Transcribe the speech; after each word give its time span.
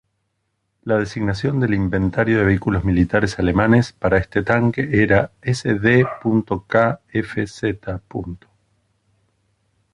La 0.81 0.97
designación 0.97 1.59
del 1.59 1.75
inventario 1.75 2.39
de 2.39 2.45
vehículos 2.45 2.83
militares 2.83 3.37
alemanes 3.37 3.91
para 3.93 4.17
este 4.17 4.41
tanque 4.41 4.89
era 5.03 5.31
Sd.Kfz. 5.43 7.65